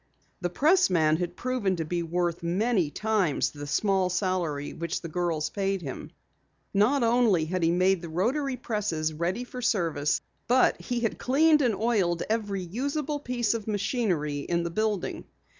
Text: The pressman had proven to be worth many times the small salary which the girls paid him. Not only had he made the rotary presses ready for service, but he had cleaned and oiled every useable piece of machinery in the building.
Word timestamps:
The 0.41 0.49
pressman 0.49 1.17
had 1.17 1.35
proven 1.35 1.75
to 1.75 1.85
be 1.85 2.01
worth 2.01 2.41
many 2.41 2.89
times 2.89 3.51
the 3.51 3.67
small 3.67 4.09
salary 4.09 4.73
which 4.73 5.01
the 5.01 5.09
girls 5.09 5.51
paid 5.51 5.83
him. 5.83 6.09
Not 6.73 7.03
only 7.03 7.45
had 7.45 7.61
he 7.61 7.69
made 7.69 8.01
the 8.01 8.09
rotary 8.09 8.55
presses 8.57 9.13
ready 9.13 9.43
for 9.43 9.61
service, 9.61 10.19
but 10.47 10.81
he 10.81 11.01
had 11.01 11.19
cleaned 11.19 11.61
and 11.61 11.75
oiled 11.75 12.23
every 12.31 12.63
useable 12.63 13.19
piece 13.19 13.53
of 13.53 13.67
machinery 13.67 14.39
in 14.39 14.63
the 14.63 14.71
building. 14.71 15.23